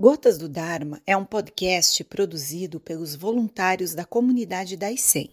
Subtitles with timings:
[0.00, 5.28] Gotas do Dharma é um podcast produzido pelos voluntários da comunidade da ICEM.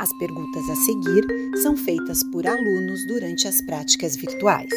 [0.00, 1.24] As perguntas a seguir
[1.62, 4.68] são feitas por alunos durante as práticas virtuais.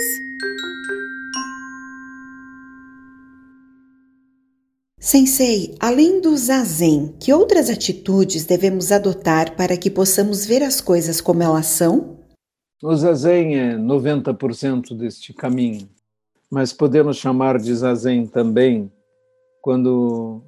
[5.00, 11.20] Sensei, além do zazen, que outras atitudes devemos adotar para que possamos ver as coisas
[11.20, 12.20] como elas são?
[12.84, 15.90] O zazen é 90% deste caminho,
[16.52, 18.92] mas podemos chamar de zazen também
[19.64, 20.44] quando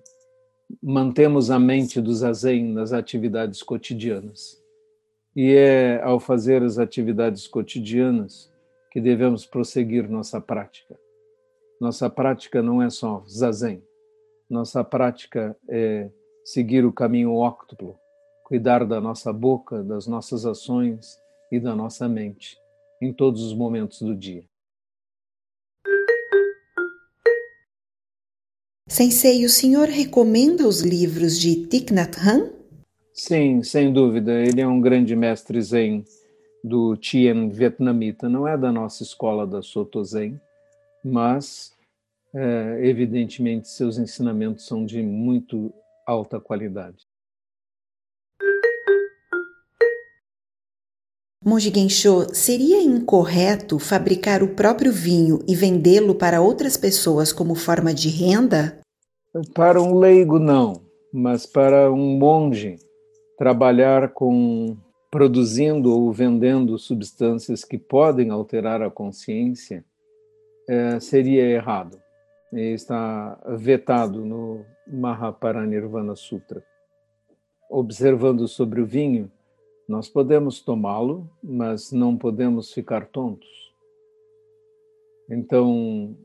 [0.84, 4.62] mantemos a mente do zazen nas atividades cotidianas.
[5.34, 8.52] E é ao fazer as atividades cotidianas
[8.92, 11.00] que devemos prosseguir nossa prática.
[11.80, 13.82] Nossa prática não é só zazen.
[14.50, 16.10] Nossa prática é
[16.44, 17.98] seguir o caminho óctuplo,
[18.44, 21.18] cuidar da nossa boca, das nossas ações
[21.50, 22.58] e da nossa mente
[23.02, 24.44] em todos os momentos do dia.
[28.88, 32.52] Sensei, o senhor recomenda os livros de Thich Nhat Hanh?
[33.12, 34.32] Sim, sem dúvida.
[34.32, 36.06] Ele é um grande mestre zen
[36.64, 38.30] do Tien vietnamita.
[38.30, 40.40] Não é da nossa escola da Soto Zen,
[41.04, 41.74] mas
[42.32, 45.74] é, evidentemente seus ensinamentos são de muito
[46.06, 47.08] alta qualidade.
[51.46, 57.94] Monge Gensho, seria incorreto fabricar o próprio vinho e vendê-lo para outras pessoas como forma
[57.94, 58.80] de renda?
[59.54, 60.82] Para um leigo, não,
[61.14, 62.78] mas para um monge,
[63.38, 64.76] trabalhar com
[65.12, 69.86] produzindo ou vendendo substâncias que podem alterar a consciência
[70.68, 72.02] é, seria errado.
[72.52, 76.64] E está vetado no Mahaparanirvana Sutra.
[77.70, 79.32] Observando sobre o vinho,
[79.88, 83.74] nós podemos tomá-lo, mas não podemos ficar tontos.
[85.30, 86.16] Então,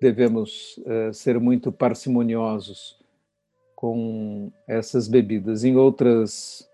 [0.00, 2.98] devemos uh, ser muito parcimoniosos
[3.76, 5.62] com essas bebidas.
[5.62, 6.68] Em outras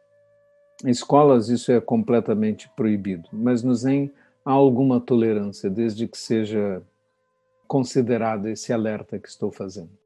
[0.84, 4.11] escolas, isso é completamente proibido, mas no Zen
[4.45, 6.83] há alguma tolerância, desde que seja
[7.67, 10.04] considerado esse alerta que estou fazendo.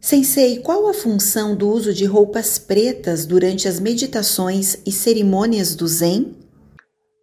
[0.00, 5.88] Sensei, qual a função do uso de roupas pretas durante as meditações e cerimônias do
[5.88, 6.36] Zen?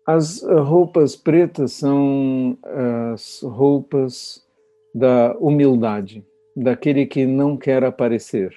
[0.06, 2.58] As roupas pretas são
[3.14, 4.46] as roupas
[4.94, 6.24] da humildade,
[6.56, 8.54] daquele que não quer aparecer.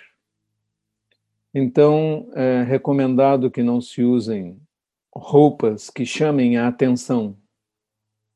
[1.55, 4.61] Então, é recomendado que não se usem
[5.15, 7.37] roupas que chamem a atenção.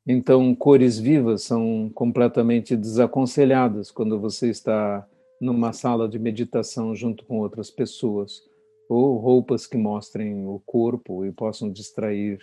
[0.07, 5.07] Então, cores vivas são completamente desaconselhadas quando você está
[5.43, 8.49] numa sala de meditação junto com outras pessoas,
[8.89, 12.39] ou roupas que mostrem o corpo e possam distrair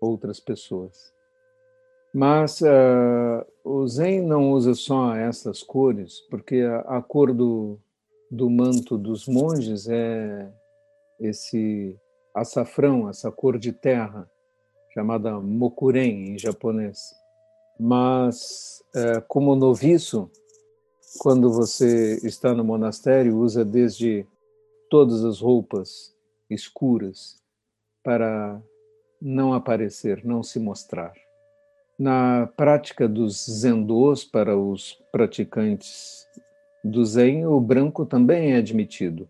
[0.00, 1.12] outras pessoas.
[2.14, 7.76] Mas uh, o Zen não usa só essas cores, porque a, a cor do,
[8.30, 10.48] do manto dos monges é
[11.18, 11.96] esse
[12.32, 14.30] açafrão, essa cor de terra,
[14.94, 16.98] chamada mokuren em japonês.
[17.80, 20.30] Mas, uh, como noviço,
[21.18, 24.24] quando você está no monastério, usa desde
[24.88, 26.14] todas as roupas
[26.48, 27.42] escuras
[28.02, 28.62] para
[29.20, 31.12] não aparecer, não se mostrar.
[31.98, 36.26] Na prática dos zendôs para os praticantes
[36.84, 39.28] do Zen, o branco também é admitido.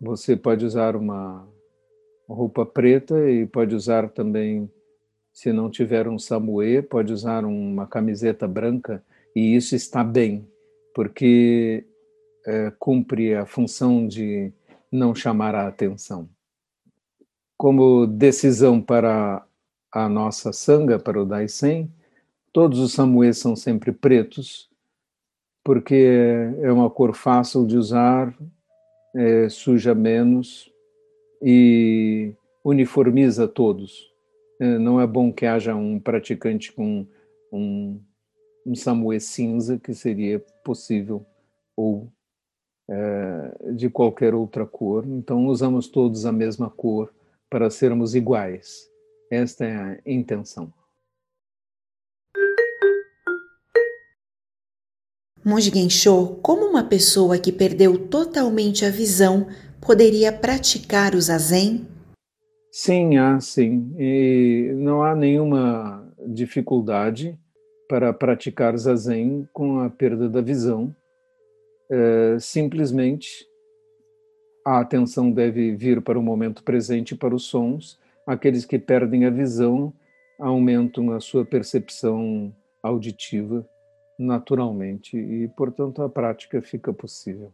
[0.00, 1.46] Você pode usar uma
[2.28, 4.70] roupa preta e pode usar também,
[5.32, 9.02] se não tiver um samuê, pode usar uma camiseta branca
[9.36, 10.48] e isso está bem,
[10.94, 11.86] porque
[12.46, 14.50] é, cumpre a função de
[14.90, 16.26] não chamar a atenção.
[17.54, 19.46] Como decisão para
[19.92, 21.92] a nossa sanga, para o Daisen,
[22.50, 24.70] todos os samuês são sempre pretos,
[25.62, 26.08] porque
[26.62, 28.34] é uma cor fácil de usar,
[29.14, 30.72] é, suja menos
[31.42, 32.32] e
[32.64, 34.10] uniformiza todos.
[34.58, 37.06] É, não é bom que haja um praticante com
[37.52, 38.00] um
[38.66, 41.24] um samuê cinza, que seria possível,
[41.76, 42.08] ou
[42.90, 45.06] é, de qualquer outra cor.
[45.06, 47.14] Então, usamos todos a mesma cor
[47.48, 48.90] para sermos iguais.
[49.30, 50.72] Esta é a intenção.
[55.44, 59.46] Monge Gensho, como uma pessoa que perdeu totalmente a visão
[59.80, 61.86] poderia praticar o zazen?
[62.72, 63.94] Sim, há sim.
[63.96, 67.38] E não há nenhuma dificuldade
[67.88, 70.94] para praticar zazen com a perda da visão.
[71.90, 73.46] É, simplesmente
[74.66, 77.98] a atenção deve vir para o momento presente, para os sons.
[78.26, 79.92] Aqueles que perdem a visão
[80.38, 82.52] aumentam a sua percepção
[82.82, 83.64] auditiva
[84.18, 87.52] naturalmente e, portanto, a prática fica possível.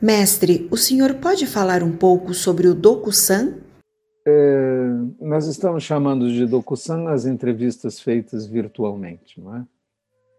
[0.00, 3.59] Mestre, o senhor pode falar um pouco sobre o Dokusan?
[4.30, 9.66] É, nós estamos chamando de Dokusan as entrevistas feitas virtualmente, não é?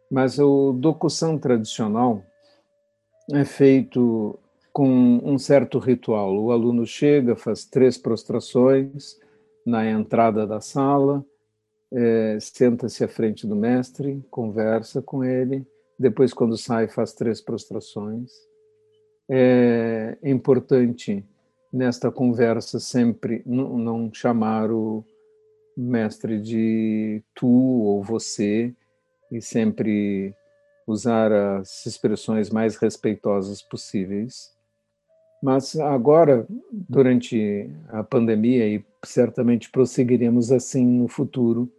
[0.09, 2.23] Mas o Dokusan tradicional
[3.31, 4.38] é feito
[4.71, 4.88] com
[5.23, 6.38] um certo ritual.
[6.38, 9.19] O aluno chega, faz três prostrações
[9.65, 11.25] na entrada da sala,
[11.93, 15.65] é, senta-se à frente do mestre, conversa com ele,
[15.99, 18.31] depois, quando sai, faz três prostrações
[19.33, 21.25] é importante
[21.71, 25.06] nesta conversa sempre não chamar o
[25.75, 28.73] mestre de tu ou você
[29.31, 30.35] e sempre
[30.85, 34.51] usar as expressões mais respeitosas possíveis.
[35.41, 41.71] Mas agora, durante a pandemia, e certamente prosseguiremos assim no futuro,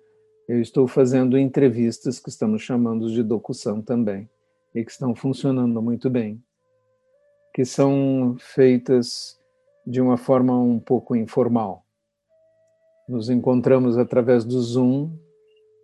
[0.48, 4.28] eu estou fazendo entrevistas que estamos chamando de docução também,
[4.74, 6.42] e que estão funcionando muito bem
[7.52, 9.38] que são feitas
[9.86, 11.84] de uma forma um pouco informal.
[13.08, 15.10] Nos encontramos através do Zoom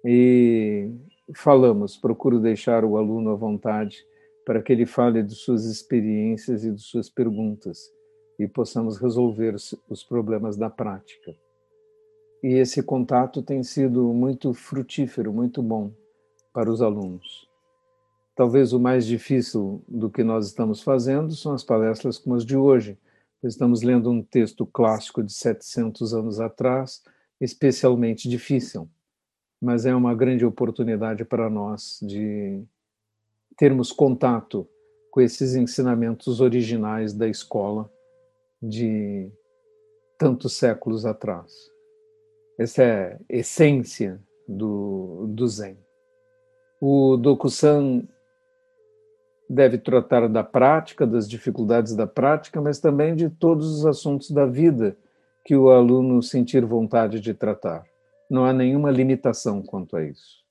[0.04, 0.90] e
[1.34, 4.04] falamos, procuro deixar o aluno à vontade
[4.46, 7.92] para que ele fale de suas experiências e de suas perguntas
[8.38, 9.54] e possamos resolver
[9.88, 11.34] os problemas da prática.
[12.42, 15.92] E esse contato tem sido muito frutífero, muito bom
[16.52, 17.48] para os alunos.
[18.36, 22.56] Talvez o mais difícil do que nós estamos fazendo são as palestras como as de
[22.56, 22.96] hoje.
[23.42, 27.02] Estamos lendo um texto clássico de 700 anos atrás,
[27.40, 28.88] especialmente difícil,
[29.60, 32.64] mas é uma grande oportunidade para nós de
[33.56, 34.68] termos contato
[35.10, 37.90] com esses ensinamentos originais da escola
[38.60, 39.30] de
[40.18, 41.52] tantos séculos atrás.
[42.58, 45.78] Essa é a essência do, do Zen.
[46.80, 48.08] O Dokusan
[49.48, 54.44] deve tratar da prática, das dificuldades da prática, mas também de todos os assuntos da
[54.44, 54.96] vida
[55.44, 57.84] que o aluno sentir vontade de tratar.
[58.30, 60.44] Não há nenhuma limitação quanto a isso.